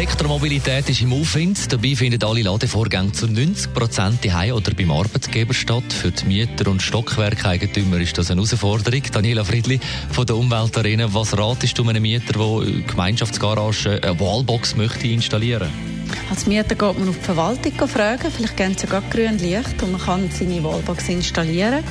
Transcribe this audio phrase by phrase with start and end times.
[0.00, 1.70] Elektromobilität ist im Aufwind.
[1.70, 5.92] Dabei finden alle Ladevorgänge zu 90 Prozent daheim oder beim Arbeitgeber statt.
[5.92, 9.02] Für die Mieter und Stockwerkeigentümer ist das eine Herausforderung.
[9.12, 9.78] Daniela Friedli
[10.10, 15.89] von der Umweltarena, was ratest du einem Mieter, der Gemeinschaftsgarage eine Wallbox möchte installieren möchte?
[16.30, 19.92] Als Mieter geht man auf die Verwaltung fragen, vielleicht geben sie sogar grün Licht und
[19.92, 21.82] man kann seine Wallbox installieren.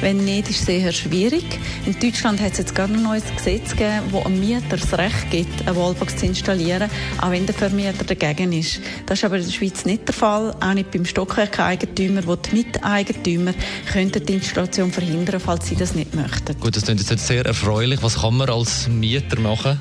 [0.00, 1.44] Wenn nicht, ist es sehr schwierig.
[1.86, 5.30] In Deutschland hat es jetzt gerade ein neues Gesetz gegeben, wo einem Mieter das Recht
[5.30, 8.80] gibt, eine Wallbox zu installieren, auch wenn der Vermieter dagegen ist.
[9.06, 12.56] Das ist aber in der Schweiz nicht der Fall, auch nicht beim Stockwerkeigentümer, wo die
[12.56, 13.54] Miteigentümer
[13.92, 16.58] könnten die Installation verhindern, falls sie das nicht möchten.
[16.60, 18.02] Gut, das klingt jetzt sehr erfreulich.
[18.02, 19.80] Was kann man als Mieter machen?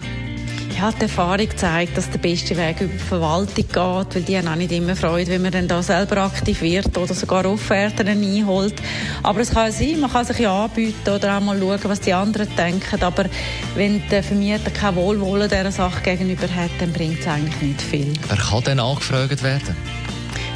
[0.77, 4.47] Ja, die Erfahrung zeigt, dass der beste Weg über die Verwaltung geht, weil die haben
[4.47, 8.73] auch nicht immer Freude, wenn man dann da selber aktiv wird oder sogar Offerten einholt.
[9.21, 12.13] Aber es kann sein, man kann sich ja anbieten oder auch mal schauen, was die
[12.13, 13.03] anderen denken.
[13.03, 13.25] Aber
[13.75, 18.13] wenn der Vermieter kein Wohlwollen dieser Sache gegenüber hat, dann bringt es eigentlich nicht viel.
[18.27, 19.75] Wer kann denn angefragt werden?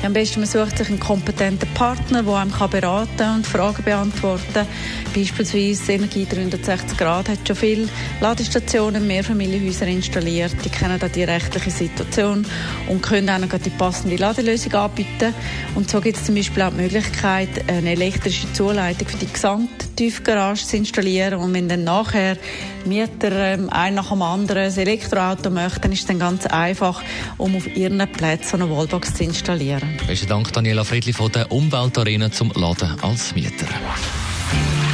[0.03, 4.67] Am besten man sucht sich einen kompetenten Partner, der einem beraten und Fragen beantworten kann.
[5.13, 7.89] Beispielsweise Energie 360 Grad hat schon viele
[8.21, 10.55] Ladestationen, Mehrfamilienhäuser installiert.
[10.63, 12.45] Die kennen da die rechtliche Situation
[12.87, 15.33] und können auch noch die passende Ladelösung anbieten.
[15.75, 19.86] Und so gibt es zum Beispiel auch die Möglichkeit, eine elektrische Zuleitung für die gesamte
[19.97, 21.39] Tiefgarage zu installieren.
[21.39, 22.37] Und wenn dann nachher
[22.85, 27.03] Mieter ähm, ein nach dem anderen ein Elektroauto möchten, ist es dann ganz einfach,
[27.37, 29.97] um auf ihren Plätzen eine Wallbox zu installieren.
[30.07, 33.67] Besten Dank, Daniela Friedli von der Umweltarena zum Laden als Mieter.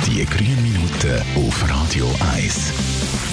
[0.08, 3.33] Die grünen Minuten auf Radio 1.